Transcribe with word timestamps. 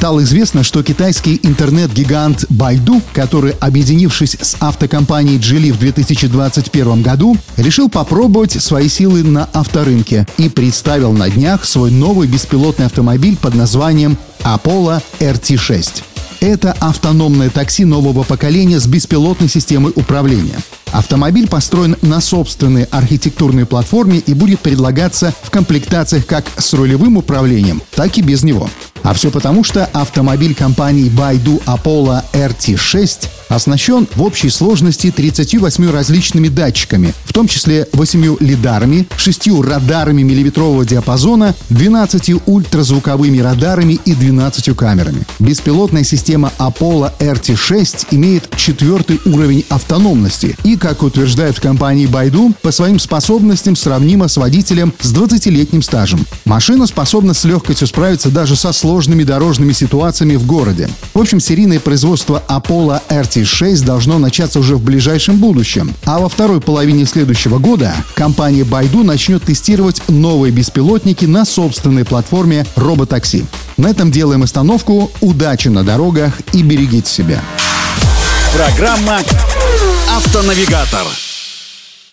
Стало 0.00 0.22
известно, 0.22 0.62
что 0.62 0.82
китайский 0.82 1.38
интернет-гигант 1.42 2.46
Baidu, 2.48 3.02
который, 3.12 3.50
объединившись 3.60 4.34
с 4.40 4.56
автокомпанией 4.58 5.38
Geely 5.38 5.74
в 5.74 5.78
2021 5.78 7.02
году, 7.02 7.36
решил 7.58 7.90
попробовать 7.90 8.52
свои 8.52 8.88
силы 8.88 9.22
на 9.22 9.44
авторынке 9.52 10.26
и 10.38 10.48
представил 10.48 11.12
на 11.12 11.28
днях 11.28 11.66
свой 11.66 11.90
новый 11.90 12.28
беспилотный 12.28 12.86
автомобиль 12.86 13.36
под 13.36 13.54
названием 13.54 14.16
Apollo 14.38 15.02
RT6. 15.18 16.02
Это 16.40 16.74
автономное 16.80 17.50
такси 17.50 17.84
нового 17.84 18.22
поколения 18.22 18.80
с 18.80 18.86
беспилотной 18.86 19.50
системой 19.50 19.92
управления. 19.94 20.56
Автомобиль 20.92 21.46
построен 21.46 21.96
на 22.00 22.22
собственной 22.22 22.84
архитектурной 22.84 23.66
платформе 23.66 24.18
и 24.18 24.32
будет 24.32 24.60
предлагаться 24.60 25.34
в 25.42 25.50
комплектациях 25.50 26.24
как 26.24 26.46
с 26.56 26.72
рулевым 26.72 27.18
управлением, 27.18 27.82
так 27.90 28.16
и 28.16 28.22
без 28.22 28.42
него. 28.42 28.70
А 29.02 29.14
все 29.14 29.30
потому, 29.30 29.64
что 29.64 29.86
автомобиль 29.86 30.54
компании 30.54 31.10
Baidu 31.10 31.62
Apollo 31.64 32.22
RT6 32.32 33.28
оснащен 33.48 34.06
в 34.14 34.22
общей 34.22 34.48
сложности 34.48 35.10
38 35.10 35.90
различными 35.90 36.48
датчиками, 36.48 37.12
в 37.24 37.32
том 37.32 37.48
числе 37.48 37.88
8 37.92 38.36
лидарами, 38.40 39.06
6 39.16 39.48
радарами 39.62 40.22
миллиметрового 40.22 40.84
диапазона, 40.84 41.54
12 41.70 42.46
ультразвуковыми 42.46 43.40
радарами 43.40 43.98
и 44.04 44.14
12 44.14 44.76
камерами. 44.76 45.22
Беспилотная 45.38 46.04
система 46.04 46.52
Apollo 46.58 47.12
RT6 47.18 48.08
имеет 48.12 48.54
четвертый 48.56 49.20
уровень 49.24 49.64
автономности 49.68 50.56
и, 50.62 50.76
как 50.76 51.02
утверждают 51.02 51.58
в 51.58 51.60
компании 51.60 52.08
Baidu, 52.08 52.54
по 52.62 52.70
своим 52.70 52.98
способностям 52.98 53.74
сравнима 53.74 54.28
с 54.28 54.36
водителем 54.36 54.94
с 55.00 55.12
20-летним 55.12 55.82
стажем. 55.82 56.24
Машина 56.44 56.86
способна 56.86 57.34
с 57.34 57.44
легкостью 57.44 57.88
справиться 57.88 58.30
даже 58.30 58.54
со 58.54 58.72
сложными 58.72 58.89
сложными 58.90 59.22
дорожными 59.22 59.72
ситуациями 59.72 60.34
в 60.34 60.44
городе. 60.44 60.88
В 61.14 61.20
общем, 61.20 61.38
серийное 61.38 61.78
производство 61.78 62.42
Apollo 62.48 63.00
RT6 63.08 63.84
должно 63.84 64.18
начаться 64.18 64.58
уже 64.58 64.74
в 64.74 64.82
ближайшем 64.82 65.36
будущем. 65.36 65.94
А 66.04 66.18
во 66.18 66.28
второй 66.28 66.60
половине 66.60 67.06
следующего 67.06 67.58
года 67.58 67.94
компания 68.14 68.62
Baidu 68.62 69.04
начнет 69.04 69.44
тестировать 69.44 70.02
новые 70.08 70.50
беспилотники 70.50 71.24
на 71.24 71.44
собственной 71.44 72.04
платформе 72.04 72.66
роботакси. 72.74 73.46
На 73.76 73.90
этом 73.90 74.10
делаем 74.10 74.42
остановку. 74.42 75.12
Удачи 75.20 75.68
на 75.68 75.84
дорогах 75.84 76.40
и 76.52 76.64
берегите 76.64 77.08
себя. 77.08 77.40
Программа 78.52 79.20
«Автонавигатор». 80.16 81.29